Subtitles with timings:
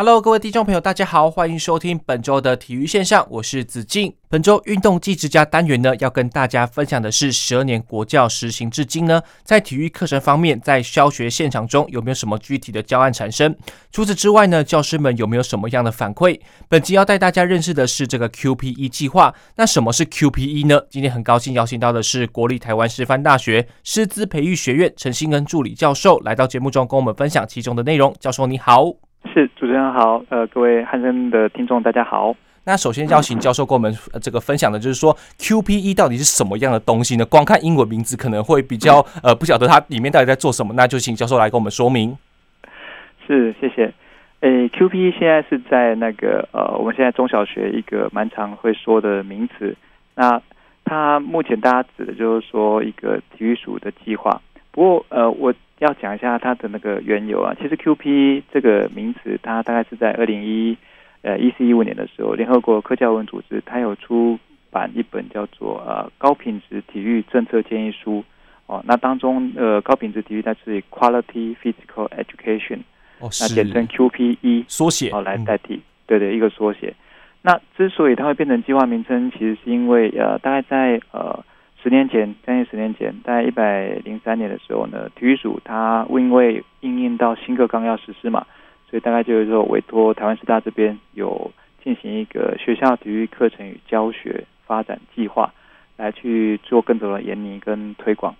[0.00, 4.10] Hello，各位听众朋友，大家好，欢迎收听本周的体育线上，我是子敬。
[4.30, 13.54] 本周运动技之家单元呢，要跟大家分享的是十二年国教实行至今呢，在体育课程方面，在教学现场中有没有什么具体的教案产生？
[13.92, 16.40] 除此之外呢，教师们有没有什么样的反馈？
[16.66, 19.34] 本集要带大家认识的是这个 QPE 计划。
[19.56, 20.80] 那什么是 QPE 呢？
[20.88, 28.16] 今天很高兴邀请到的是国立台湾师范大学师资培育学院陈新恩助理教授来到节目中，跟我们分享其中的内容。
[28.18, 28.86] 教授你好，
[29.32, 32.34] 是主持人好，呃，各位汉森的听众大家好。
[32.64, 37.24] 那首先邀请教授跟我们这个分享的就是说 QPE 到底是什么样的东西呢？
[37.24, 42.16] 光看英文名字可能会比较 呃不晓得它里面到底在做什么，那就请教授来跟我们说明。
[43.26, 43.92] 是，谢谢。
[44.40, 49.76] 诶，QPE 现在是在那个呃，我们现在中小学一个蛮常会说的名词。
[50.14, 50.40] 那
[50.84, 54.40] 它目前大家指的就是说一个体育署的计划。
[54.72, 57.52] 不过呃，我要讲一下它的那个缘由啊。
[57.60, 60.78] 其实 QPE 这个名词，它大概是在二零一。
[61.22, 64.38] 呃，一四一五年的时候，联合国科教文组织它有出
[64.70, 68.24] 版一本叫做呃高品质体育政策建议书
[68.64, 72.78] 哦，那当中呃高品质体育它是以 Quality Physical Education
[73.18, 76.94] 哦，那简称 QPE 缩写哦来代替，嗯、对对一个缩写。
[77.42, 81.44] 那之所以它会变成计划名称，其实是因为呃大概在呃
[81.82, 88.46] 十年前，将近十年前，大概一百零三年的时候呢，体育署它因为应应到新课纲要实施嘛。
[88.88, 91.50] 所以大概就是说，委托台湾师大这边有
[91.82, 95.52] 进行一个学校体育课程与教学发展计划，
[95.96, 98.34] 来去做更多的研拟跟推广。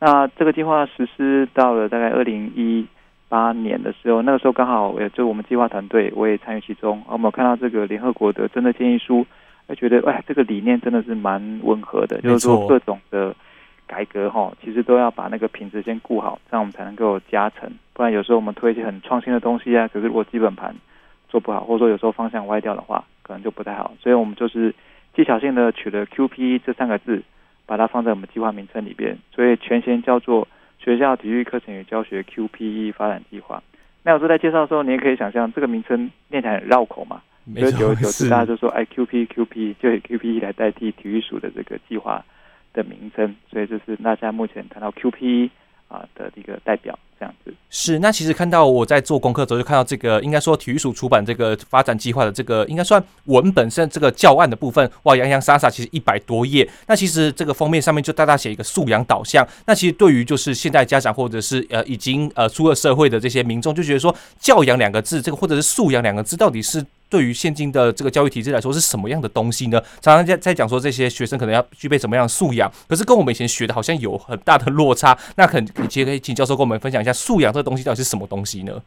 [0.00, 2.84] 那这个计划实施到了大概二零一
[3.28, 9.24] 八年的时候，那个时候刚好也就我们计划团队我也参与其中，我们看到这个联合国的政策建议书，
[9.66, 13.34] 哎，觉得哎这个理念真的是蛮温和的，就是说各种的。
[13.84, 17.70] 改革哈，其实都要把那个品质先顾好，这样我们才能够加成。
[17.92, 20.74] 不然有时候我们推一些很创新的东西啊，可是如果基本盘
[21.28, 23.92] 做不好，或者说有时候方向歪掉的话，可能就不太好。
[24.00, 24.74] 所以我们就是
[25.14, 27.22] 技巧性的取了 QPE 这三个字，
[27.66, 30.48] 把它放在我们计划名称里边，所以全衔叫做
[30.78, 33.62] 学校体育课程与教学 QPE 发展计划。
[34.04, 37.20] 那有时候在介绍的时候，你也可以想象这个名称念起来很绕口嘛，
[37.58, 42.24] 所以久而久之大家就说哎 QPE QPE 就以 QPE 来代替体育署的这个计划
[42.72, 45.50] 的名称，所以这是大家目前谈到 QPE
[45.88, 47.52] 啊的一个代表，这样子。
[47.68, 56.66] 是，那其实看到我在做功课的时候，就看到这个，应该说体育署出版这个发展计划的这个，应该算文本上这个教案的部分，哇，洋洋洒洒其实一百多页。
[56.86, 59.46] 那其实这个封面上面就大大写一个素养导向。
[59.66, 66.82] 那其实对于就是现在家长或者是呃已经呃出了社会的这些民众，就觉得说教养两个字，这个或者是素养两个字，到底是？
[67.12, 69.78] 对于现今的这个教育体制来说，是什么样的东西呢？
[70.00, 75.14] 常常在在讲说这些学生可能要具备什么样的素养，可是跟我们以前学的好像有很大的落差。
[75.36, 78.80] 那可能其实可以请教授跟我们分享一下素养这个东西到底是什么东西呢？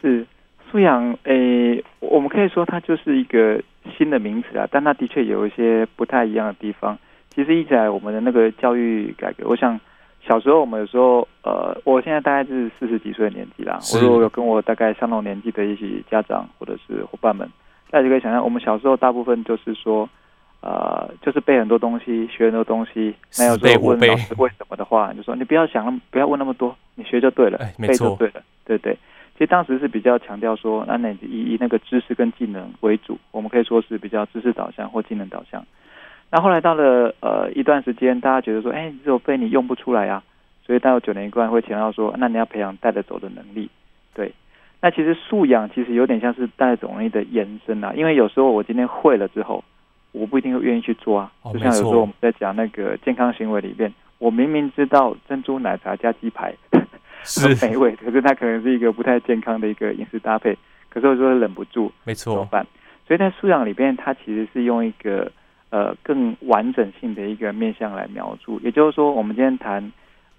[0.00, 0.26] 是
[0.70, 3.62] 素养，诶，我们可以说它就是一个
[3.98, 6.98] 新的名词啊，但它的确有一些不太一样的地方。
[7.34, 9.78] 其实一直来我们的那个教育改革，我想。
[10.26, 13.78] 小时候，我们有时候，呃，我现在大概是四十几岁的年纪啦。
[13.92, 17.48] 我如果有跟我大概相同年纪的一些家长或者是伙伴们，
[17.90, 20.08] 大家就可以想象，我们小时候大部分就是说，
[20.60, 23.14] 呃，就是背很多东西，学很多东西。
[23.36, 28.96] 那有时候问老师为什么的话，就说你不要想，不要问那么多，你学就对了，背就对了，对对。
[29.34, 35.66] 其实当时是比较强调说，那那以以那个知识跟技能为主，我们可以说是比较知识导向或技能导向。
[36.34, 40.22] 那后来到了呃一段时间，大家觉得说，哎，这种被你用不出来啊，
[40.64, 43.68] 所以到九年一贯会强调说，那你要培养带着走的能力。
[44.14, 44.32] 对，
[44.80, 49.62] 那其实素养其实有点像是带着走能力的延伸啊，因为有时候我今天会了之后，
[50.12, 51.30] 我不一定会愿意去做啊。
[51.52, 56.54] 就像有时候我们在讲那个健康行为里面，我明明知道珍珠奶茶加鸡排
[57.24, 60.56] 是美味，可是它可能是一个不太健康的一个饮食搭配，
[60.88, 62.66] 可是我说忍不住，没错，怎么办？
[63.06, 65.30] 所以在素养里边，它其实是用一个。
[65.72, 69.90] 呃，更完整性的一个面向来描述，也就是说，我们今天谈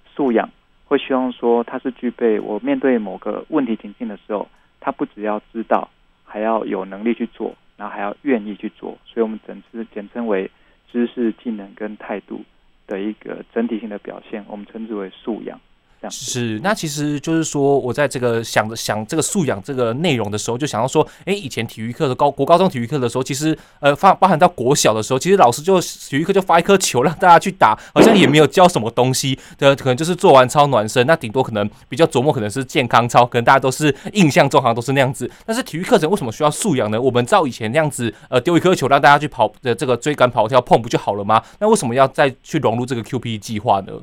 [0.06, 0.48] 素养，
[0.86, 4.48] 会希望说它是具备我面对某个问题情境的时候，
[4.80, 5.90] 它不只要知道，
[6.24, 10.52] 还要有能力去做，然后还要愿意去做，所以我们整词简称为
[10.92, 12.42] 知识、技能跟态度
[12.86, 15.60] 的一个整体性的表现，我们称之为素养。
[16.04, 35.32] 这样是，那其实就是说，我在这个想着想这个素养这个内容的时候，就想到说，哎，以前体育课的高国高中体育课的时候，其实呃发包含到国小的时候，其实老师就体育课就发一颗球让大家去打，好像也没有教什么东西的，可能就是做完操暖身，那顶多可能比较琢磨可能是健康操，可能大家都是印象中好像都是那样子。
[35.46, 37.02] 但是体育课程为什么需要素养呢？
[37.02, 41.42] 我们照以前那样子，呃，丢一颗球让大家去跑的这个追赶、跑跳、碰不就好了吗？
[41.60, 43.94] 那为什么要再去融入这个 QP 计划呢？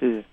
[0.00, 0.24] 是。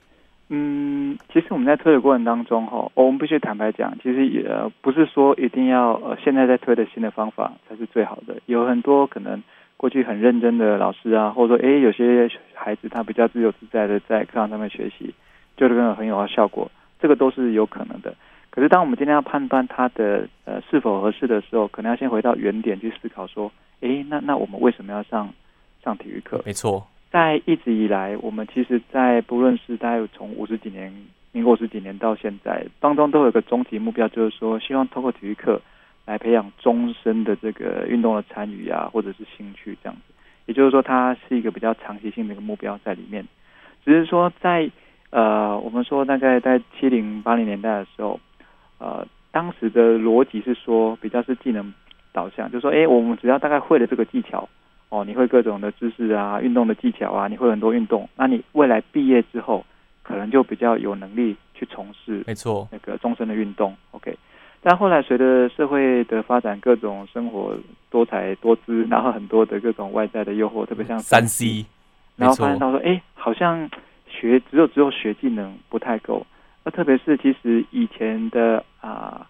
[0.54, 4.44] 嗯，其实我们在推的过程当中，哈，我们必须坦白讲，其实也
[4.82, 8.36] 不是说一定要呃现在在推的新的方法才是最好的。
[8.48, 9.42] 有很多可能
[9.78, 15.16] 过去很认真的老师啊，或者说诶有些孩子他比较自由自在的在课堂上面学习，
[15.56, 16.70] 就这个很有效果，
[17.00, 18.14] 这个都是有可能的。
[18.50, 23.50] 可是当我们今天要判断他的呃是否合适的时候，可能要先回到原点去思考说，
[23.80, 25.30] 诶，那那我们为什么要上
[25.82, 26.42] 上体育课？
[26.46, 26.86] 没错。
[27.12, 30.92] 在一直以来，我们其实，在不论是大概从五十几年、
[31.34, 35.62] 民国五十几年到现在，当中都有一个终极目标，就是说，希望透过体育课
[36.06, 40.14] 来培养终身的这个运动的参与啊，或者是兴趣这样子。
[40.46, 43.26] 也就是说，它是一个比较长期性的一个目标在里面。
[43.84, 44.72] 只是说在，在
[45.10, 48.18] 呃，我们说大概在七零八零年代的时候，
[48.80, 51.74] 呃，当时的逻辑是说，比较是技能
[52.14, 54.48] 导向，就是说，哎，我们只要大概会了这个技巧。
[54.92, 59.66] 哦，你会各种的知识啊，运动的技巧啊，你会很多运动，那你未来毕业之后，
[60.04, 63.74] 可能就比较有能力去从事，没错，那个终身的运动。
[63.92, 64.14] OK，
[64.62, 67.56] 但后来随着社会的发展，各种生活
[67.90, 71.66] 多彩多姿，然后很多的各种外在的诱惑，特别像三 C，
[72.18, 73.70] 然后发现到说，哎，好像
[74.10, 76.28] 学只有只有学技能不太够，
[76.66, 79.26] 那特别是其实以前的啊。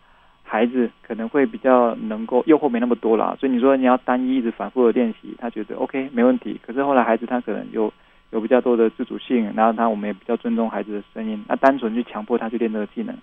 [0.51, 6.59] 孩子可能会比较能够诱惑没那么多啦，所以你说你要单一一直反复的练习，他觉得 OK 没问题。
[6.62, 7.89] 可是后来孩子他可能有
[8.31, 13.15] 有比较多的自主性，然后他我们也比较尊重孩子的声音，那单纯去强迫他去练这个技能，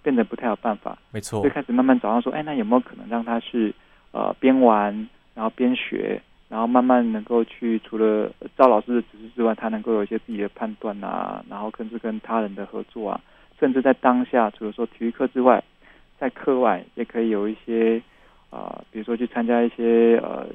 [0.00, 0.96] 变得不太有办法。
[1.10, 3.74] 没错，就开始慢慢找到说，哎，那有没有可能让他去
[4.12, 4.94] 呃边玩
[5.34, 13.20] 然后边学，然后慢慢能够去除了赵老师的指示之外，他能够有一些自己的判断啊，然后甚至跟他人的合作啊，
[13.58, 15.60] 甚至在当下除了说体育课之外。
[16.18, 18.00] 在课外也可以有一些
[18.50, 20.46] 啊、呃，比如说去参加一些呃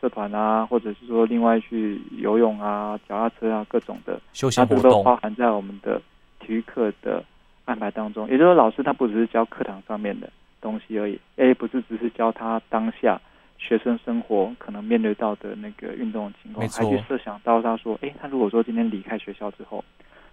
[0.00, 6.00] 社团啊，或者是说另外去游泳啊、脚踏车啊各种的休闲活动，都包含在我们的
[6.40, 7.24] 体育课的
[7.64, 8.28] 安排当中。
[8.28, 10.30] 也就是说，老师他不只是教课堂上面的
[10.60, 13.20] 东西而已，诶，不是只是教他当下
[13.58, 19.84] 学生生活可能面对到的那个运动的情况，还去设想到他说，诶，他如果说今天离开学校之后，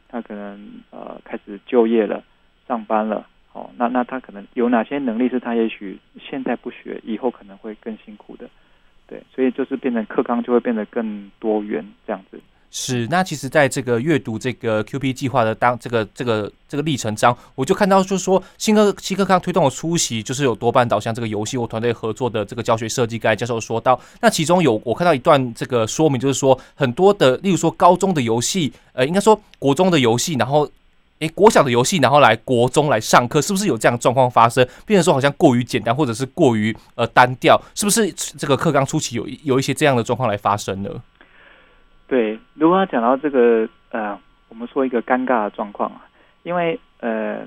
[0.07, 2.23] 他可能呃开始就业了、
[2.67, 3.25] 上班了。
[3.55, 8.49] 哦，那那他可能有哪些能力是他也许现在不学，以后可能会更辛苦的，
[9.07, 12.37] 对，所以就是变成课纲就会变得更多元这样子。
[12.69, 23.17] 是，那其实在这个阅读这个 QP 计划的当这个这个这个历程章，我就看到就是说新科新科康推动的出席，就是有多半导向这个游戏或团队合作的这个教学设计。
[23.17, 30.69] 刚才教授说到，那其中有我看到一段这个说明，就是说很多的，例如说高中的游戏，呃，应该说国中的游戏，然后。
[31.19, 34.67] 诶，国小的游戏，然后来国中来上课，是不是有这样的状况发生？
[34.85, 40.89] 变成说好像过于简单，或者是过于呃单调，是不是这个课纲初期有有一些这样的状况来发生呢？
[42.07, 44.17] 对，如果要讲到这个呃，
[44.49, 46.05] 我们说一个尴尬的状况啊，
[46.43, 47.39] 因为呃，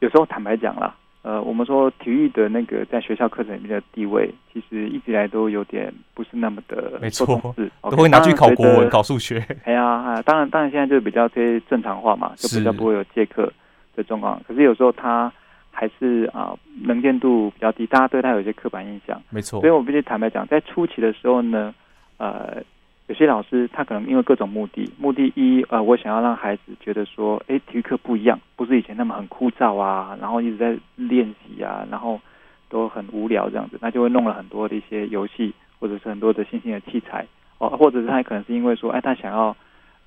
[0.00, 0.94] 有时候坦白讲了。
[1.26, 9.44] 呃，我们说体育的那个在学校课程里面的地位，其实一直以来都有点不是那么的受重视，都会拿去考国文、考数学。
[9.64, 13.52] 哎呀，啊，当然，当然现在就比较推正常化嘛，就比较不会有借课
[13.96, 14.40] 的状况。
[14.46, 15.32] 可是有时候他
[15.72, 19.20] 还是啊，能见度比较低，大家对他有一些刻板印象。
[19.30, 21.74] 没错，所以我必须坦白讲，在初期的时候呢，
[22.18, 22.62] 呃。
[23.08, 32.20] 有些老师他可能因为各种目的，目的一，呃，我想要让孩子觉得说，哎，体育课不一样，不是以前那么很枯燥啊，然后一直在练习啊，然后
[32.68, 37.24] 都很无聊这样子，那就会弄了很多的一些游戏，或者是很多的新型的器材，
[37.58, 39.56] 哦，或者是他可能是因为说，哎，他想要，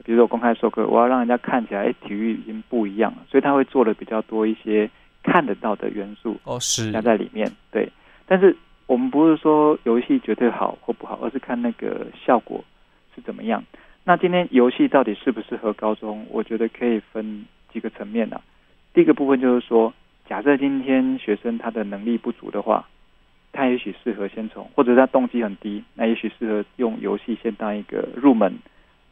[0.04, 4.90] 比如说我公开授课，我要让人家看起来，哎，体育已经不一样了，所以他会做的比较多一些
[5.24, 7.90] 看得到的元素，哦，是加在里面，对。
[8.28, 8.54] 但是
[8.88, 12.62] 我们不是说游戏绝对好或不好，而是看那个效果。
[13.26, 13.64] 怎么样？
[14.06, 16.26] 那今天游戏到底适不适合高中？
[16.32, 18.42] 我觉得可以分几个层面呢、啊。
[18.94, 19.94] 第一个部分就是说，
[20.28, 22.88] 假设今天学生他的能力不足的话，
[23.52, 28.58] 他也许适合先从，或者他动机很低，那也许适合用游戏先当一个入门，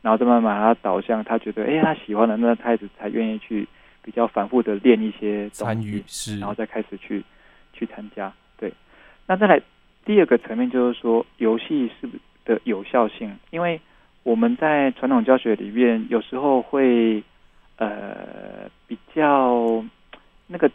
[0.01, 3.67] 然后再慢慢把他导向他觉得，哎，他喜欢的，那他才愿意去
[4.01, 7.23] 比较反复的练一些参与，是，然后再开始去
[7.71, 8.33] 去参加。
[8.57, 8.73] 对，
[9.27, 9.61] 那再来
[10.05, 13.79] 第二个层面就是说，游戏是不是的有效性，因为。
[14.27, 17.23] 我们在传统教学里面，有时候会
[17.77, 19.81] 呃比较
[20.47, 20.69] 那个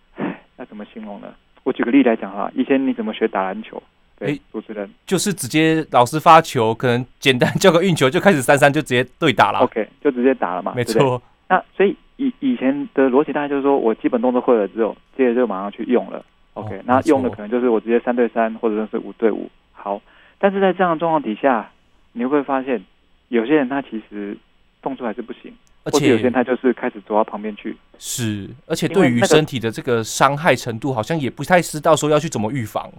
[0.58, 1.32] 要怎么形容呢？
[1.62, 3.82] 我举个例来讲哈，以前你怎么学打篮球？
[4.18, 9.60] 对，主持人就是直接老师发球，可能简单叫个运球就开始三三就直接对打了。
[9.60, 10.74] OK，就直接打了嘛。
[10.76, 11.22] 没错。
[11.48, 16.22] 那所以以以前的逻辑大概就是说我基本动作会了之后，接着就马上去用了。
[16.52, 19.50] OK，、哦、那用的可能就是我直接三对三或者说是五对五。
[19.72, 19.98] 好，
[20.38, 21.70] 但是在这样的状况底下，
[22.12, 22.82] 你会发现
[23.28, 24.36] 有些人他其实
[24.80, 25.52] 动作还是不行，
[25.84, 27.76] 而且有些人他就是开始走到旁边去。
[27.98, 32.90] 是，而且对于身体的这个伤害程度，好像也不太知道说要去怎么预防。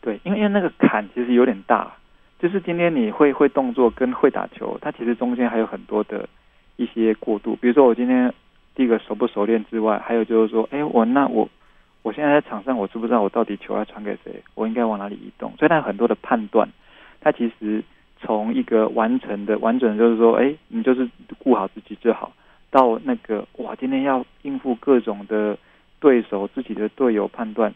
[0.00, 1.92] 对，因为因为那个坎其实有点大，
[2.40, 6.28] 就是今天你会会动作跟会打球，它其实中间还有很多的
[6.76, 7.54] 一些过渡。
[7.56, 8.34] 比如说我今天
[8.74, 11.48] 第一个熟不熟练之外，还有就是说，哎，我那我
[12.02, 15.52] 我现在在场上，我知不知道我到底球要传给谁，我应该往哪里移动？
[15.56, 16.68] 所以它有很多的判断，
[17.20, 17.80] 它其实
[18.22, 22.32] 从一个完成的完整，就是说，哎，你就是顾好自己就好，
[22.70, 25.58] 到那个哇，今天要应付各种的
[26.00, 27.74] 对手、自己的队友判断。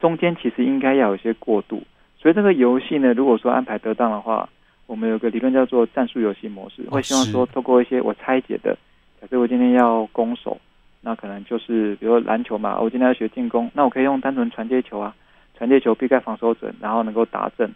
[0.00, 1.80] 中间其实应该要有一些过渡，
[2.18, 4.48] 所以这个游戏呢，如果说安排得当的话，
[4.86, 8.76] 我们有个理论叫做战术游戏模式，会希望说透过一些我拆解的，
[9.20, 10.58] 假设我今天要攻守，
[11.00, 15.14] 那可能就是比如说篮球嘛，我今天要学进攻，那我可以用单纯传接球啊，
[15.56, 17.72] 传接球避开防守者，然后能够达阵，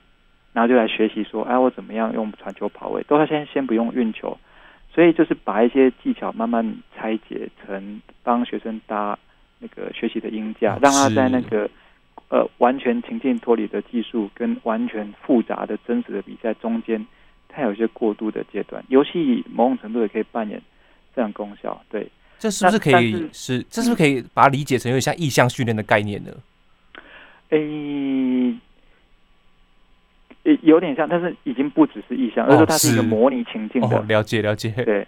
[0.56, 4.38] 然后就来学习说，哎，我怎么样用传球跑位，都要先先不用运球，
[4.94, 6.64] 所以就是把一些技巧慢慢
[6.96, 9.18] 拆解成帮学生搭
[9.58, 11.68] 那个学习的音架，让他在那个。
[12.28, 17.06] 呃，完全情境脱离的技术跟完全复杂的真实的比赛中间，
[17.48, 18.82] 他有一些过渡的阶段。
[18.88, 20.60] 游戏某种程度也可以扮演
[21.14, 21.80] 这样功效。
[21.88, 23.66] 对，这是不是可以是，是？
[23.70, 26.32] 这是不是可以把它理解成有点像意向训练的概念呢？
[27.50, 28.52] 诶，
[30.62, 33.96] 有点像，但是已经不只是意象，而是说它是一个模拟情境的。
[33.96, 34.70] 哦，了解，了解。
[34.84, 35.06] 对，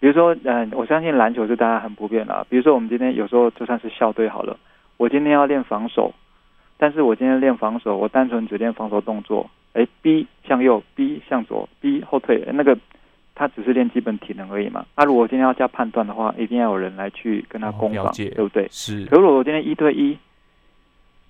[0.00, 2.46] 比如说，嗯，我相信篮球是大家很普遍的。
[2.48, 4.56] 比如说，我们今天有时候就算是校队好了，
[4.96, 6.12] 我今天要练防守。
[6.76, 12.76] 但是我今天练防守，我单纯只练防守动作，哎，B 向右，B 向左，B 后退，那个
[13.32, 14.84] 他只是练基本体能而已嘛。
[14.96, 18.66] 那、啊、如果今天要加判断的话，一定要有人来去跟他攻防，哦、对不对？
[18.72, 19.04] 是。
[19.06, 20.18] 可是如果我今天一对一，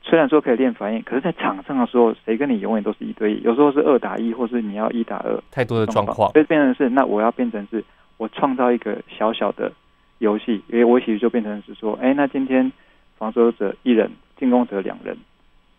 [0.05, 3.43] 虽然说可以练反应，可是在场上的时候，谁跟你永远都是一对一？
[3.43, 6.31] 有时候是二打一，或是你要一打二，太多的状况。
[6.33, 7.83] 所以变成是，那我要变成是
[8.19, 9.73] 我创造一个小小的
[10.19, 12.71] 游戏，因为我其实就变成是说，哎，那今天
[13.17, 15.17] 防守者一人，进攻者两人。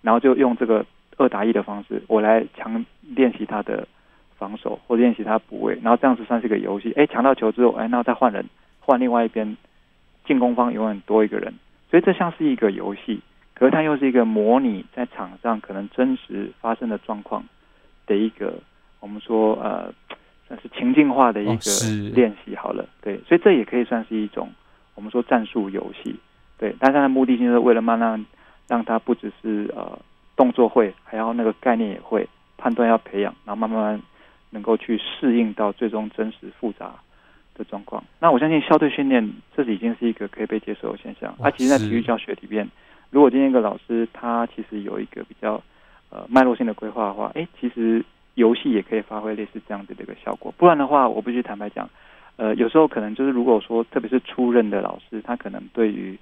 [0.01, 0.85] 然后就用这个
[1.17, 3.87] 二打一的方式，我来强练习他的
[4.37, 6.91] 防守或练习他补位，然后这样子算是个游戏。
[6.95, 8.45] 哎，抢到球之后，哎，然后再换人，
[8.79, 9.57] 换另外一边
[10.27, 11.53] 进攻方永远多一个人，
[11.89, 13.19] 所以这像是一个游戏，
[13.55, 17.43] 可是它又是一个模拟在场上可能真实发生的状况
[18.05, 18.53] 的一个
[18.99, 19.91] 我们说呃
[20.47, 22.83] 算是情境化的一个练习好了。
[22.83, 24.49] 哦、对，所以这也可以算是一种
[24.93, 26.15] 我们说战术游戏。
[26.59, 28.23] 对，但它的目的性是为了慢慢。
[28.67, 29.99] 让它不只是呃
[30.35, 34.01] 动作会，还要那个概念也会，判断要培养，然后慢慢
[34.49, 36.95] 能够去适应到最终真实复杂
[37.53, 38.03] 的状况。
[38.19, 41.31] 那我相信校队训练，这是已经是一个可以被接受的现象。
[41.37, 42.67] 它、啊、其实，在体育教学里边，
[43.11, 45.61] 如果今天一个老师他其实有一个比较
[46.09, 50.53] 呃脉络性的规划的话，哎，其实游戏也可以发挥类似这样子的一个效果。
[50.57, 51.89] 不然的话，我必须坦白讲，
[52.35, 56.17] 呃，有时候可能就是如果说特别是初任的老师，他可能对于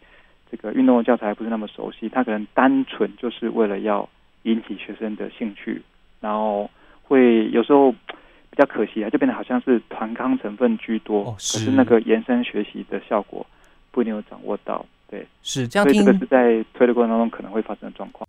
[0.52, 4.08] 这个运动的教材不是那么熟悉，他可能单纯就是为了要
[4.44, 5.82] 引起学生的兴趣，
[6.22, 6.70] 然后
[7.02, 13.44] 会有时候比较可惜啊，就变得好像是团康成分居多，哦、是可是那个延伸学习的效果
[13.90, 14.86] 不一定有掌握到。
[15.14, 18.28] 对，是这样，所以这个是在推的过程当中可能会发生的状况。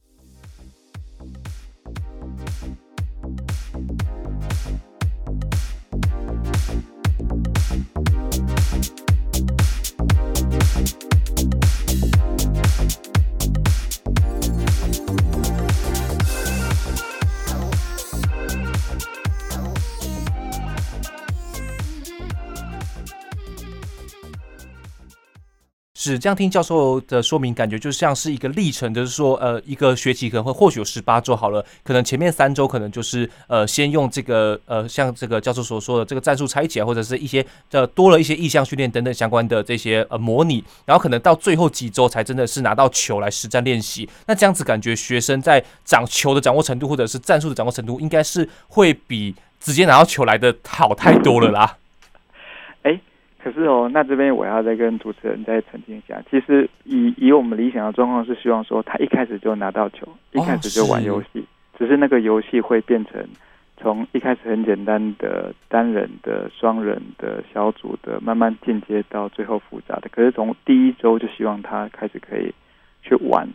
[26.12, 44.06] 是这样，听教授的说明，感觉就像是一个历程，就是说，呃，一个学期可能会或许有十八周好了，可能前面三周可能就是呃，先用这个呃，像这个教授所说的这个战术拆解，或者是一些呃多了一些意象训练等等相关的这些呃模拟，然后可能到最后几周才真的是拿到球来实战练习。
[44.26, 51.78] 那这样子感觉学生在掌球的掌握程度，或者是战术的掌握程度，应该是会比直接拿到球来的好太多了啦。
[53.44, 56.18] 可是哦，那这边我要再跟主持人再澄清一下。
[56.30, 61.44] 其实以以我们理想的状况是希望说，他一开始就拿到球，一开始就玩游戏，
[61.78, 63.22] 只是那个游戏会变成
[63.76, 70.08] 从一开始很简单的单人的、双人的、小组的，慢慢进阶到最后复杂的。
[70.10, 72.50] 可是从第一周就希望他开始可以
[73.02, 73.46] 去玩，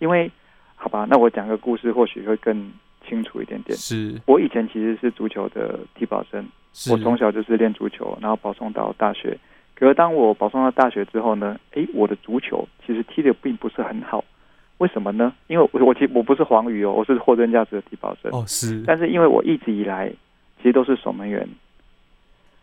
[0.00, 0.30] 因为
[0.76, 2.70] 好吧，那我讲个故事或许会更
[3.08, 3.74] 清楚一点点。
[3.78, 6.46] 是我以前其实是足球的替保生，
[6.90, 9.36] 我从小就是练足球，然后保送到大学。
[9.74, 14.24] 可是当我保送到大学之后呢，诶，我的足球其实踢的并不是很好。
[14.78, 15.32] 为什么呢？
[15.46, 18.30] 因为我 我其实我不是黄鱼哦，我是货真价实的体保生。
[18.32, 18.82] 哦，是。
[18.86, 20.10] 但是因为我一直以来
[20.58, 21.46] 其实都是守门员，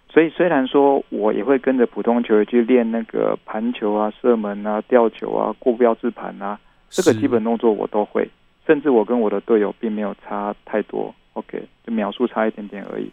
[0.10, 6.60] 所以虽然说我也会跟着普通球员去练那个盘球啊、射门啊、吊球啊、过标志盘啊，
[6.90, 8.28] 这个基本动作我都会。
[8.66, 13.10] 甚至我跟我的队友并没有差太多，OK，就秒数差一点点而已。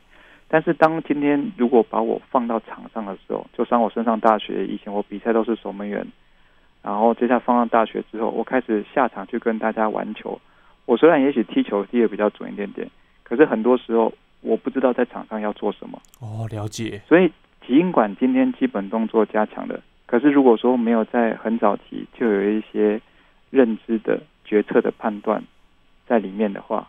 [0.49, 6.07] 但是当今天如果把我放到场上的时候，就算我升上大学，以前我比赛都是守门员。
[6.83, 10.39] 然后接下来放到大学之后，我开始下场去跟大家玩球。
[10.85, 12.87] 我虽然也许踢球踢得比较准一点点，
[13.23, 15.99] 可是很多时候我不知道在场上要做什么。
[16.21, 17.01] 哦，了解。
[17.09, 17.33] 所以
[17.67, 23.01] 尽管今天基本动作加强了，可是如果说没有在很早期就有一些
[23.49, 25.43] 认知的决策的判断
[26.07, 26.87] 在里面的话，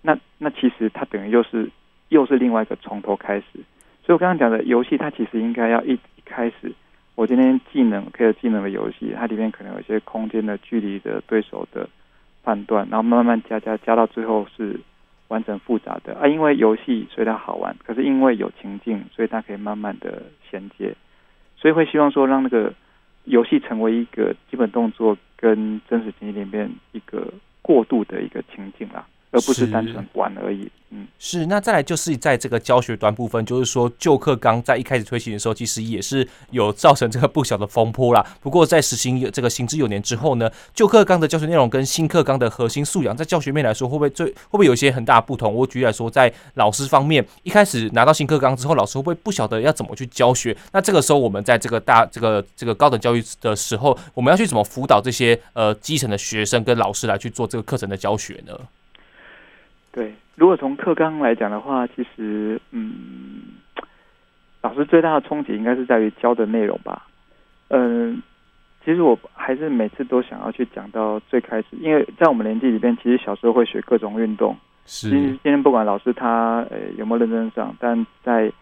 [0.00, 1.70] 那那其实它等于就是
[2.08, 3.46] 又是另外一个从头开始。
[4.04, 6.72] 所以我刚刚讲的游戏，它其实应该要一一开始。
[7.14, 11.88] 我今天技能可以技能的游戏，它里面可能有一些空间的距离的对手的
[12.44, 14.78] 判断，然后慢慢加加加到最后是
[15.26, 16.28] 完整复杂的啊。
[16.28, 20.94] 因为游戏所以它好玩，可是因为有情境，所以它可以慢慢的衔接，
[21.56, 22.72] 所以会希望说让那个
[23.24, 29.04] 游戏成为一个基本动作跟真实情境里面一个过渡的一个情境啦。
[29.30, 30.70] 而不是单纯玩而已。
[30.90, 31.44] 嗯，是。
[31.44, 38.24] 那再来就是在这个教学端部分，就是说旧课纲在一开始推行的时候，其实也是有造成这个不小的风波啦。
[38.40, 45.52] 不过在实行这个行之有年之后呢，旧课纲的教学内容跟新课纲的核心素养，在教学面来说，会不会最会不会有一些很大的不同？
[45.52, 50.56] 我举例来说，在老师方面，一开始拿到新课纲之后，老师会不会不晓得要怎么去教学？
[50.72, 58.58] 那这个时候，我们在这个大这个这个高等教育的时候，我们要去怎么辅导这些呃基层的学生跟老师来去做这个课程的教学呢？
[59.90, 63.40] 对，如果从课纲来讲的话，其实嗯，
[64.62, 67.06] 老师最大的冲击应该是在于教的内容吧。
[67.68, 68.22] 嗯，
[68.84, 74.56] 其实我还是每次都想要去讲到最开始，因为在我们年纪里边，其实小时候会学各种运动。
[74.86, 75.10] 是。
[75.10, 78.52] 今天不管老师他呃有没有认真上，但在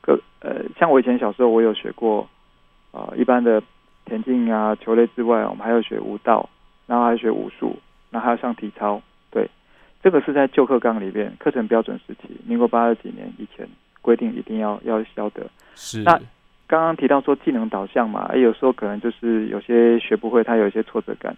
[0.00, 2.28] 各呃像我以前小时候，我有学过
[2.92, 3.62] 啊、呃、一般的
[4.04, 6.48] 田径啊球类之外，我们还有学舞蹈，
[6.86, 7.76] 然后还学武术，
[8.10, 9.02] 然后还要上体操。
[10.06, 13.66] 这个是在旧课纲里边课程标准时期，民国八十几年以前
[14.00, 15.44] 规定一定要要消的。
[15.74, 16.00] 是。
[16.04, 16.12] 那
[16.68, 21.36] 刚刚提到说技能导向嘛，有时候可能就是有些学不会，他有一些挫折感。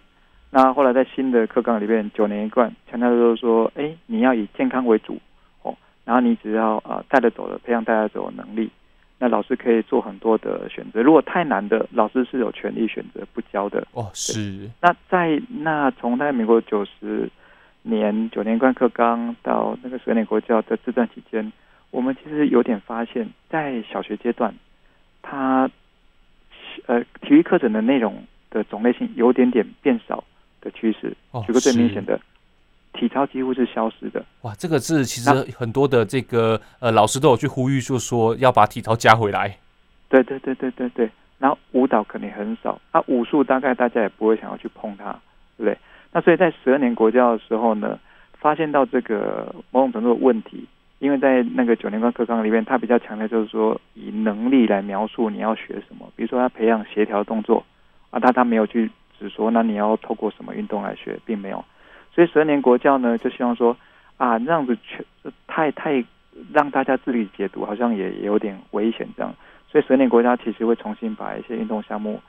[0.51, 5.17] 那后来在新的课纲里面，九年一贯强调就是说，哎，你要以健康为主
[5.63, 8.69] 哦，然后你只要啊带着走的培养带着走的能力，
[9.17, 11.01] 那老师可以做很多的选择。
[11.01, 13.87] 如果太难的，老师是有权利选择不教的。
[13.93, 14.69] 哦，是。
[14.79, 17.27] 那在那从在民国九十。
[17.89, 21.51] 年九年贯课纲到那个十二年国教的这段期间，
[21.91, 24.53] 我们其实有点发现，在小学阶段，
[25.21, 25.69] 他
[26.85, 30.23] 呃体育课程的内容的种类性有点点变少
[30.61, 31.15] 的趋势。
[31.45, 32.19] 举个最明显的，
[32.93, 34.23] 体操几乎是消失的。
[34.41, 39.57] 哇，这个是其实很多的这个呃老师都有去呼吁，就说要把体操加回来。
[40.07, 41.09] 对对对对对对。
[41.37, 45.13] 然后舞蹈肯定很少，啊武术大概大家也不会想要去碰它，
[45.55, 45.77] 对不对？
[46.11, 47.99] 那所以在十二年国教的时候呢，
[48.33, 50.65] 发现到这个某种程度的问题，
[50.99, 57.63] 因为在那个九年贯课纲里面，他比较强调就是说以能力来描述你要学什么，比如说他培养协调动作
[58.09, 61.63] 啊，他他没有去只说那你要透过什么运动来学，并没有。
[62.11, 63.77] 所以十二年国教呢，就希望说
[64.17, 65.05] 啊，这样子全
[65.45, 66.03] 太太
[66.51, 69.33] 让大家自己解读，好像也也有点危险这样。
[69.71, 72.19] 所以十二年国家其实会重新把一些运动项目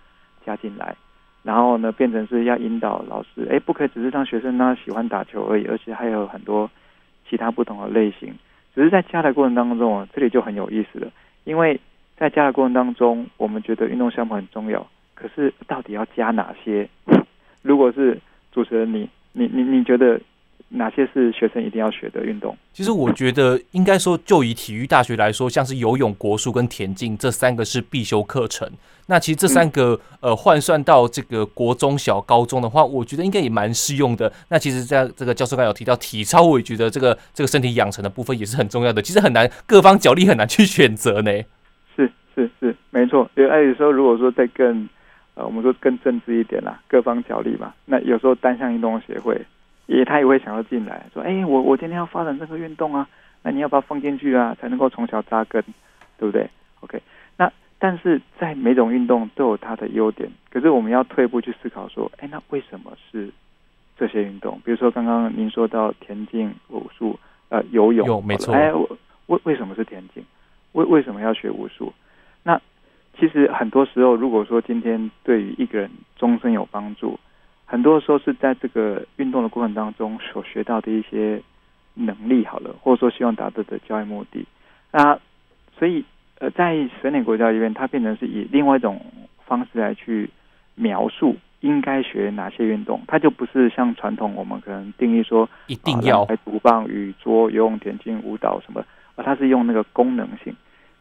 [0.44, 0.94] 加进来。
[1.42, 6.70] 然后呢，变成是要引导老师，哎，不可以只是让学生他喜欢打球而已，而且还有很多
[7.28, 8.34] 其他不同的类型。
[8.74, 11.10] 只是在加的过程当中啊，这里就很有意思了，
[11.44, 11.80] 因为
[12.16, 16.88] 在加的过程当中，我们觉得运动项目很重要，可是到底要加哪些？
[17.62, 18.18] 如果是
[18.52, 20.20] 主持人，你你你你觉得？
[20.72, 22.56] 哪些是学生一定要学的运动？
[22.72, 28.70] 其实我觉得，应该说，就以体育大学来说，像是游泳、国术跟田径这三个是必修课程。
[29.06, 34.32] 那其实这三个呃换算到这个国中小、高中的话，我觉得应该也蛮适用的。
[34.48, 39.02] 那其实，在这个教授刚有提到体操，我也觉得这个这个身体养成的部分也是很重要的。
[39.02, 41.32] 其实很难，各方角力很难去选择呢。
[41.96, 43.28] 是是是，没错。
[43.36, 44.88] 因为有时候如果说再更
[45.34, 47.74] 呃，我们说更政治一点啦，各方角力嘛。
[47.86, 49.36] 那有时候单项运动协会。
[49.90, 53.08] 也他也会想要进来，说：“哎，我我今天要发展这个运动啊，
[53.42, 55.60] 那你要不要放进去啊，才能够从小扎根，
[56.16, 56.48] 对不对
[56.80, 57.02] ？OK，
[57.36, 63.30] 那但是在每种运动都有它的优点，可是我们要退一步去思考说，哎，那为什么是
[63.98, 64.60] 这些运动？
[64.64, 68.54] 比如说刚刚您说到田径、武术、呃游泳，有没错。
[68.54, 68.72] 哎，
[69.26, 70.24] 为为什么是田径？
[70.72, 71.92] 为为什么要学武术？
[72.44, 72.60] 那
[73.18, 77.18] 其实很多时候，如果说今天对于一个人终身有帮助，
[77.70, 81.40] 很多时候是在这个运动的过程当中所学到的一些
[81.94, 84.44] 能力，好了，或者说希望达到的教育目的。
[84.90, 85.16] 那
[85.78, 86.04] 所以，
[86.40, 89.00] 呃，在十年国教里面，它变成是以另外一种
[89.46, 90.28] 方式来去
[90.74, 100.52] 描述应该学哪些运动，它就不是像传统我们可能定义说一定要来独棒、与桌、游泳、田径、舞蹈什么，而它是用那个功能性，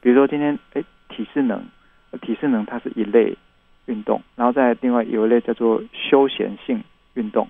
[0.02, 1.64] 比如说今天哎体适能，
[2.22, 3.36] 体适能它是一类。
[3.90, 6.82] 运动，然后再另外有一类叫做休闲性
[7.16, 7.48] 运动，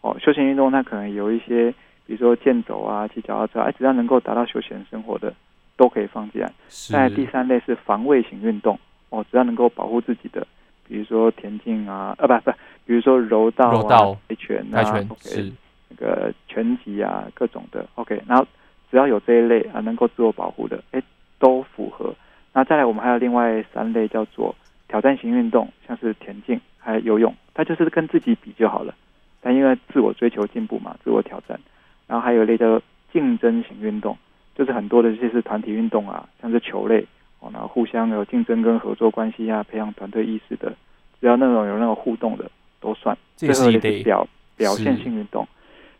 [0.00, 1.72] 哦，休闲运动它可能有一些，
[2.06, 5.34] 比如说健走啊、骑脚踏车，哎，只要能够达到休闲生活的，
[5.76, 6.52] 都可以放进来。
[6.92, 8.78] 再第三类是防卫型运动，
[9.10, 10.46] 哦，只要能够保护自己的，
[10.86, 12.50] 比如说田径啊，呃，不不，
[12.86, 15.52] 比如说柔道啊、跆拳啊、OK，
[15.88, 18.46] 那个拳击啊，各种的，OK，然后
[18.90, 21.02] 只要有这一类啊，能够自我保护的，哎，
[21.40, 22.14] 都符合。
[22.52, 24.54] 那再来，我们还有另外三类叫做。
[24.94, 28.94] 挑战型运动，像是田径还有游泳，它就是跟自己比就好了。
[29.40, 31.58] 但因为自我追求进步嘛，自我挑战。
[32.06, 32.80] 然后还有一类叫
[33.12, 34.16] 竞争型运动，
[34.54, 37.04] 就是很多的这些是团体运动啊，像是球类
[37.40, 40.72] 哦，然后互相有竞争跟合作关系啊，培养团队意识的，
[41.20, 43.18] 只要那种有那种互动的都算。
[43.34, 44.24] 最后一类是表
[44.56, 45.44] 表现性运动，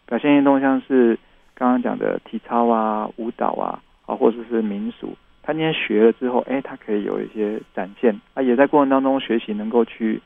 [0.06, 1.18] 表现运动像是
[1.52, 5.16] 刚刚讲的体操啊、舞蹈啊，啊或者是民俗。
[5.46, 10.18] 他今天学了之后，哎，他可以有一些展现，啊，也在过程当中学习，能够去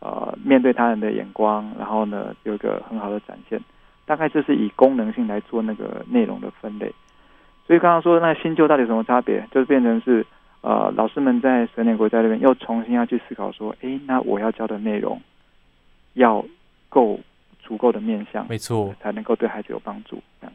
[0.00, 3.58] 呃面对他人的眼光，然后呢有一个很好的展现。
[4.04, 6.92] 大概这是以功能性来做那个内容的分类。
[7.66, 9.44] 所以刚刚说那新旧到底有什么差别？
[9.50, 10.24] 就是变成是
[10.60, 15.20] 呃老师们在十年国家这边又重新要去思考说，哎，那我要教的内容
[16.12, 16.44] 要
[16.88, 17.18] 够
[17.58, 20.22] 足够的面向，没错，才能够对孩子有帮助。
[20.40, 20.54] 这样。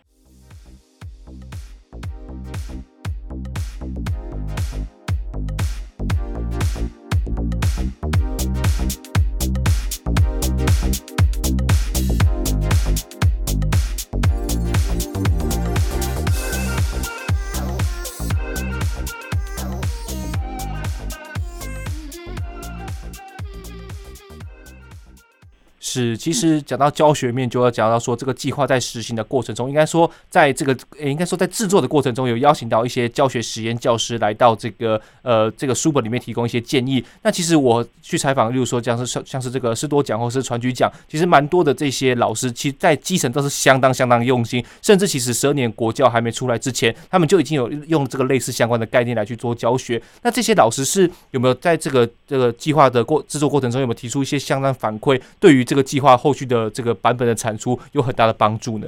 [25.91, 37.03] 是，其实讲到教学面，就要讲到说这个计划在实行的过程中，应该说在这个，应该说在制作的过程中，有邀请到一些教学实验教师来到这个呃这个书本里面提供一些建议。
[37.23, 50.01] 那其实我去采访，例如说像是像像是这个师多奖或是传举奖，其实蛮多的这些老师，其实在基层都是相当相当用心，甚至其实十二年国教还没出来之前，他们就已经有用这个类似相关的概念来去做教学。
[50.21, 55.19] 那这些老师是有没有在这个这个计划的过制作过程中，有没有提出一些相当反馈？
[55.39, 58.87] 对于这个计划后续的这个版本的产出有很大的帮助呢。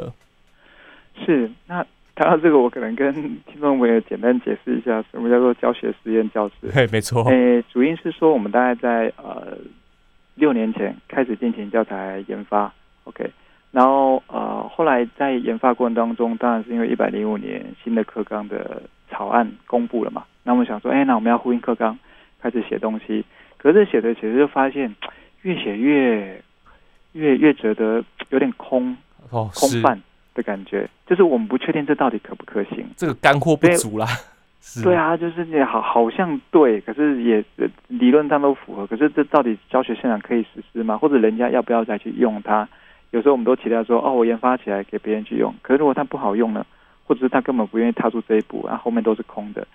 [1.25, 6.55] 是，那谈到这个，我可能跟听众朋友简单解释一下，什么叫做教学实验教师？
[6.73, 7.23] 嘿，没错。
[7.29, 9.57] 诶，主因是说我们大概在呃
[10.35, 13.29] 六年前开始进行教材研发，OK，
[13.71, 21.97] 然后呃后来在研发过程当中，当然是因为一百零五年新的课纲的草案公布了嘛，那我们想说，哎，那我们要呼应课纲，
[22.41, 23.23] 开始写东西，
[23.57, 24.93] 可是写着写着就发现。
[25.43, 26.41] 越写越
[27.13, 28.95] 越越觉得有点空
[29.31, 29.99] 哦，空泛
[30.35, 34.05] 的感觉，就是我们不确定这到底可不可行，这个干货不足啦。
[34.83, 37.43] 对 啊，就是你好好像对，可是也
[37.87, 40.97] 理论上都符合，可是这到底教学现场可以实施吗？
[40.97, 42.67] 或者人家要不要再去用它？
[43.11, 46.65] 有时候我们都期待说，哦，我研发起来给别人去用，可是如果它不好用呢？
[47.05, 49.67] 或者是他根本不愿意踏出这一步，然后后面都是空的。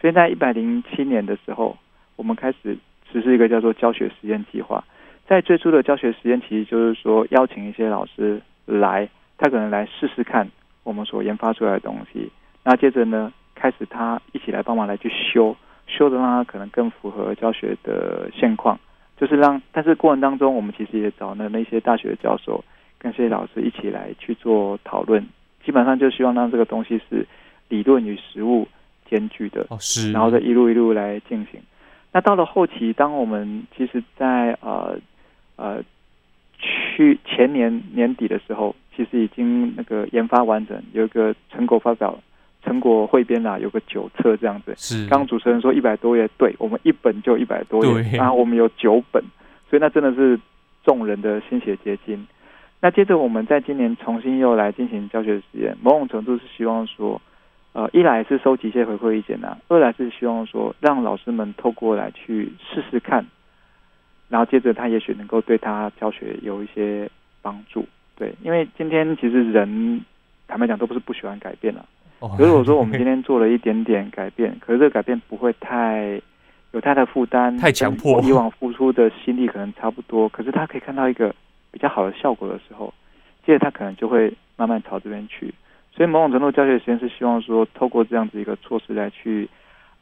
[0.00, 1.76] 所以在一百零七年的时候，
[2.16, 2.74] 我们开始
[3.12, 4.82] 实施一个叫做教学实验计划。
[5.30, 10.50] 在最初的教学实验，其实就是说邀请一些老师来，他可能来试试看
[10.82, 12.28] 我们所研发出来的东西。
[12.64, 15.54] 那接着呢，开始他一起来帮忙来去修，
[15.86, 18.76] 修的让他可能更符合教学的现况。
[19.16, 22.64] 就是让，但是过程当中，我们其实也找了那些大学的教授
[22.98, 25.24] 跟这些老师一起来去做讨论。
[25.64, 27.24] 基本上就希望让这个东西是
[27.68, 28.66] 理论与实务
[29.08, 31.60] 兼具的，哦，是，然后再一路一路来进行。
[32.10, 34.98] 那到了后期，当我们其实在呃。
[35.60, 35.82] 呃，
[36.58, 42.18] 去前年年底的时候，其实已经那个研发完整，有一个成果发表，
[42.64, 44.72] 成果汇编啦，有个九册这样子。
[44.78, 45.06] 是。
[45.08, 48.16] 刚刚主持人说一百多页，对，我们一本就一百多页，对。
[48.16, 49.22] 然后我们有九本，
[49.68, 50.40] 所以那真的是
[50.82, 52.26] 众人的心血结晶。
[52.80, 57.20] 那接着我们在今年重新又来进行教学实验，某种程度是希望说，
[57.74, 63.26] 呃，一来是收集一些回馈意见啊，二来是希望说让老师们透过来去试试看，
[64.30, 67.10] 然后接着他也许能够对他教学有一些
[67.42, 67.84] 帮助。
[68.16, 70.00] 对，因为今天其实人
[70.46, 71.84] 坦白讲都不是不喜欢改变了。
[72.20, 72.34] 哦。
[72.38, 76.20] 如果说我们今天做了一点点改变， 可是这个改变不会太
[76.72, 81.34] 有太大负担，太强迫，以往付出的心力可能差不多，可是他可以看到一个
[81.72, 82.94] 比较好的效果的时候，
[83.44, 85.52] 接着他可能就会慢慢朝这边去。
[85.92, 89.48] 所以某种程度，教学实验是希望说，透过这样子一个措施来去，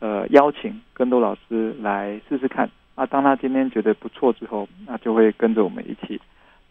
[0.00, 2.68] 呃，邀请更多老师来试试看。
[2.98, 6.20] 啊，当他今天觉得不错之后，那就会跟着我们一起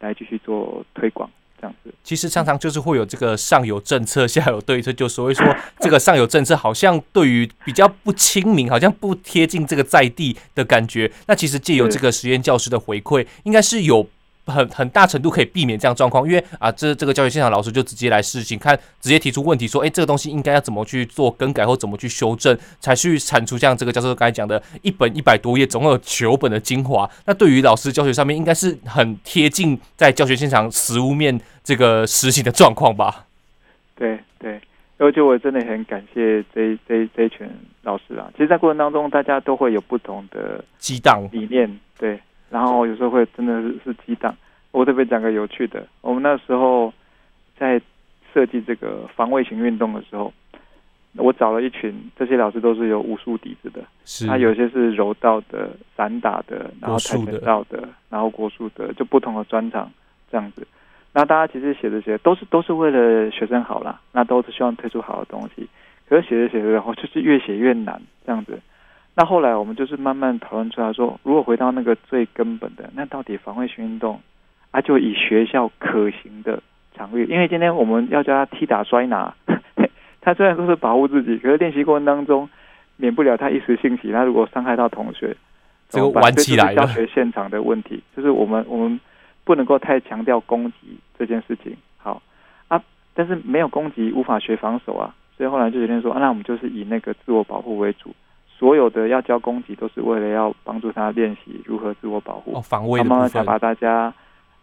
[0.01, 1.93] 来继续做推广，这样子。
[2.03, 5.45] 其实常常就是会有这个上有政策，下有对策，就所谓说
[5.79, 11.09] 这个上有政策好像对于比较不亲民，好像不贴近这个在地的感觉。
[11.27, 14.05] 那其实借由这个实验教师的回馈，应该是有。
[14.47, 27.09] 很很大程度可以避免这样状况，因为啊，这这个教学现场老师就直接来试行，看直接提出问题，说，哎，这个东西应该要怎么去做更改或怎么去修正，才去产出像这个教授刚才讲的一本一百多页，总共有九本的精华。
[27.25, 33.25] 那对于老师教学上面，应该是很贴近在教学现场实物面这个实行的状况吧？
[33.95, 34.59] 对对，
[34.97, 37.49] 而且我真的很感谢这这这一群
[37.81, 38.29] 老师啊。
[38.33, 42.19] 其实，在过程当中，大家都会有不同的激荡理念，对。
[42.49, 44.35] 然后有时候会真的是是激荡。
[44.71, 46.93] 我特别讲个有趣的，我们那时候
[47.57, 47.81] 在
[48.33, 50.31] 设计这个防卫型运动的时候，
[51.15, 59.91] 我找了一群这些老师都是有武术底子的，是他有些是柔道的、散打的，然后跆拳道的，然后国术的，就不同的专长
[60.29, 60.67] 这样子。
[61.13, 65.67] 那大家其实写这些都是都是为了学生好啦，那都是希望推出好的东西。
[66.07, 68.59] 可是写着写着，然后就是越写越难这样子。
[69.19, 74.21] 那后来我们就是慢慢讨论出来说，如果回到那个最根本的，那到底防卫性运动，
[74.69, 76.61] 啊，就以学校可行的
[76.95, 79.33] 场域，因为今天我们要教他踢打摔拿，
[80.21, 82.47] 他虽然说是保护自己，可是练习过程当中
[82.95, 85.35] 免不了他一时兴起，他如果伤害到同学，
[85.89, 86.75] 这个玩起来了。
[86.75, 88.99] 教学现场的问题就是我们我们
[89.43, 92.21] 不能够太强调攻击这件事情，好
[92.67, 92.79] 啊，
[93.15, 98.13] 但是没有攻击无法学防守啊，所以后来就决定说，啊，那我们就是以那个自我保护为主。
[98.57, 102.57] 所有的要教攻击，都是为了要帮助他练习如何自我保护。
[102.57, 103.05] 哦，防卫的。
[103.05, 104.05] 慢慢才把大家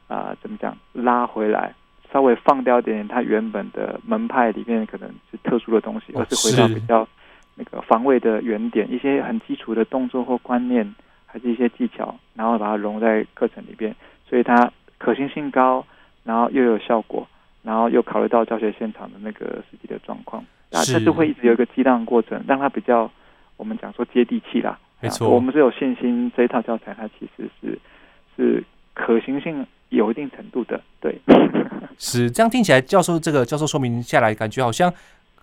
[0.08, 1.72] 啊、呃，怎么讲，拉回来，
[2.12, 7.06] 稍微放掉一点他原本的门派里面可能是特殊的东西，而是回到比较
[7.54, 10.92] 那个防卫的原点，一些很基础的动作或观念，
[11.24, 13.94] 还是一些技巧，然后把它融在课程里边，
[14.28, 15.86] 所以它可行性高，
[16.24, 17.24] 然后又有效果，
[17.62, 23.08] 然后又考虑到教学现场的那个实际的状况，啊这就会一直有一个激荡过程，让他比较。
[23.56, 27.78] 我们讲说接地气啦，没错，我们是有信心这一套教材它其实是
[28.36, 31.18] 是可行性有一定程度的，对，
[31.98, 34.92] 是这样听起来，教授这个教授说明下来，感觉好像。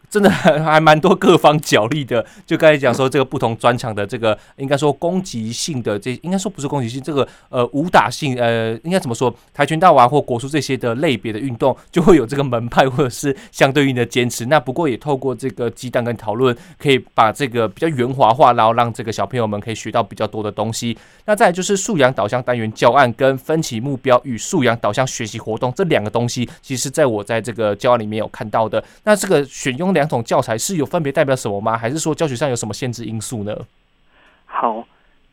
[0.09, 9.33] 真的还还蛮多各方角力的，就刚才讲说这个不同专长的这个，应该说攻击性的这，应该说不是攻击性，这个呃武打性，呃应该怎么说？
[9.53, 14.45] 跆拳道啊或国术这些的类别的运动，就会有这个门派或者是相对应的坚持。
[14.47, 20.97] 那不过也透过这个激荡跟讨论，可以把这个比较圆滑化，然后让这个小朋友们可以学到比较多的东西。
[21.25, 28.83] 那再就是素养导向单元教案跟分歧目标与素养导向学习活动这两个东西，其实在我在这个教案里面有看到的。
[29.03, 30.01] 那这个选用两。
[30.01, 31.77] 两种教材是有分别代表什么吗？
[31.77, 33.55] 还是说教学上有什么限制因素呢？
[34.47, 34.83] 好，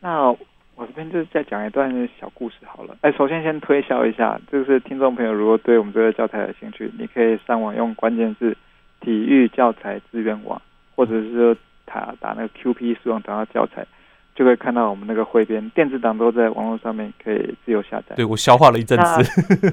[0.00, 1.90] 那我这边就是再讲一段
[2.20, 2.94] 小故事好了。
[3.00, 8.54] 哎，首先先推销一下，就是听众朋友如果对我们这个教材有兴趣，你可以上网用关键字
[9.00, 10.60] “体育教材资源网”，
[10.94, 13.86] 或者是说打打那个 QP 素养找到教材，
[14.34, 18.16] 就会看到我们那个汇编电子档都在网络上面可以自由下载。
[18.16, 19.24] 对，我消化了一阵子，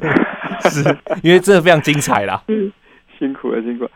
[0.72, 2.42] 是因为真的非常精彩啦。
[3.20, 3.92] 辛苦了，辛苦了。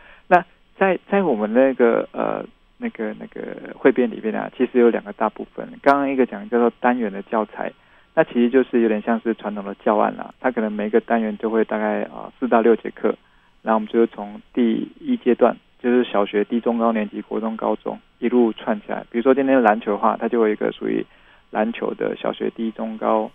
[0.80, 2.42] 在在我们那个呃
[2.78, 5.68] 那个那个汇编里边啊，其实有两个大部分。
[5.82, 7.70] 刚刚一个讲叫做单元的教材，
[8.14, 10.32] 那其实就是有点像是传统的教案啦。
[10.40, 13.14] 它可能每个单元就会大概啊四到六节课，
[13.60, 19.04] 然后我们就是从第一阶段，就是小学低中高年级、国中、高中一路串起来。
[19.10, 21.04] 比如说今天的篮球的话，它就有一个属于
[21.50, 23.30] 篮球的小学低中高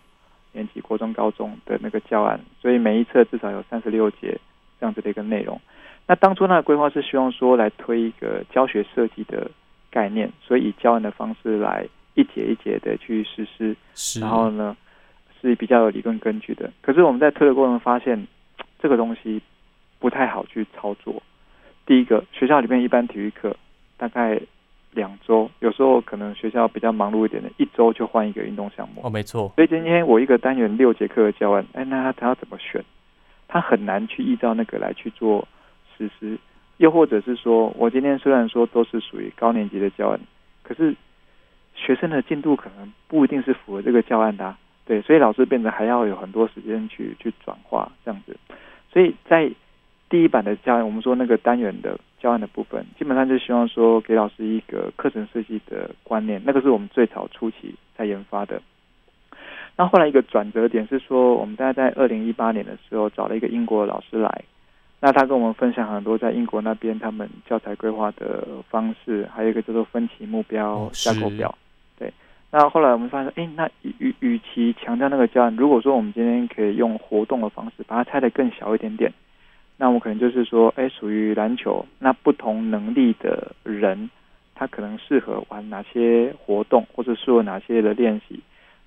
[0.52, 4.36] 年级、国中、高中的那个教案，所以每一册至少有三十六节
[4.80, 5.62] 这样子的一个内容。
[6.08, 9.50] 那当初那个规划是希望说来推一个教学设计的
[9.90, 13.76] 概念，所以以教案的方式来一节一节的去实施，
[14.22, 14.78] 然后呢
[15.42, 16.72] 是比较有理论根据的。
[16.82, 18.28] 可是我们在推的过程中发现，
[18.80, 19.42] 这个东西
[19.98, 21.24] 不太好去操作。
[21.88, 23.56] 第一个，学校里面一般体育课
[23.98, 24.40] 大概
[24.92, 29.02] 两周，有时候可能学校比较忙碌一点的，一周就换一个运动项目。
[29.04, 29.52] 哦，没错。
[29.56, 32.84] 所以今天我一个单元六节课的教案，哎，那他他要怎么选？
[33.48, 35.48] 他很难去依照那个来去做。
[35.98, 36.38] 实施，
[36.78, 40.20] 又或者是说我今天虽然说都是属于高年级的教案，
[40.64, 40.96] 可是
[41.74, 44.56] 学生的进度可能不一定是符合这个教案的，
[44.86, 48.38] 对，所以老师变得还要有很多时间去去转化这样子，
[48.92, 49.52] 所以在
[50.10, 58.62] 第一版的教案，我们说那个单元的教案的部分，基本上就希望说给老师一个课程设计的观念，那个是我们最早初期在研发的。
[59.78, 64.46] 那后来一个转折点是说，我们大概在二零一八年的时候找了一个英国老师来，
[65.06, 71.56] 那他跟我们分享很多在英国那边他们教材规划的方式，还有一个叫做分期目标架构表。
[72.00, 72.12] 对，
[72.50, 79.14] 那后来我们发现，哎，那与与其强调那个教案，如果说我们今天可以用活动的方式把它拆得更小一点点，
[79.78, 84.10] 那我们可能就是说，哎，属于篮球，那不同能力的人，
[84.56, 88.40] 他可能适合玩哪些活动，或者适合哪些的练习。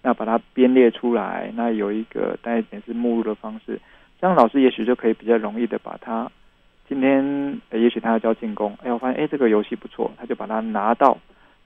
[0.03, 3.81] 那把它编列出来，那有一个带一点是目录的方式，
[4.21, 6.31] 这样老师也许就可以比较容易的把他
[6.89, 11.17] 今天，也许他要教进攻，哎，我发现哎这个游戏不错，他就把它拿到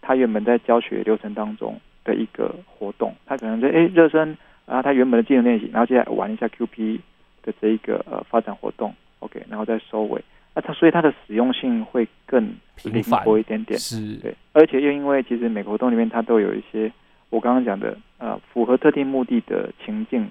[0.00, 4.36] 他原本在教学流程当中的一个活动，他可能在哎热身，
[4.66, 6.98] 然后他原本的技能练习，然后接下来玩一下 QP
[7.42, 10.22] 的这一个呃发展活动，OK，然后再收尾，
[10.54, 16.92] 那他所以它的使用性会更灵活一点点，是对，而且又因为其实每个活动里面它都有一些。
[17.30, 20.28] 我刚刚讲的，呃，符合特定目的的情境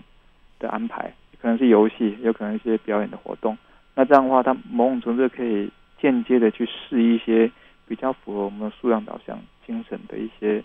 [0.59, 3.57] 的安排，可能是游戏，有可能一些表演的活动。
[3.95, 5.69] 那这样的话，它某种程度可以
[6.01, 7.51] 间接的去试一些
[7.87, 10.63] 比较符合我们素养导向精神的一些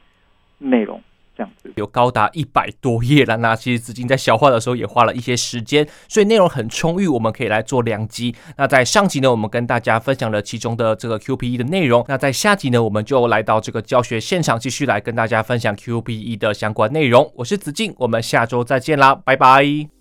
[0.58, 1.00] 内容。
[1.36, 8.34] 这样子有高达一百多页了，那其实子敬在消化的时候也花了一些时间，所以内容很充裕，我们可以来做两集。
[8.56, 12.02] 那在上集呢，我们跟大家分享了其中的这个 QPE 的内容。
[12.08, 17.30] 那在下集呢，我们就来到这个教学现场，继续来跟大家分享 QPE 的相关内容。
[17.36, 19.95] 我是子敬，我们下周再见啦，拜拜。